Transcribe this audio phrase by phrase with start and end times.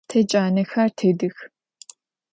[0.09, 1.37] Te canexer tedıx.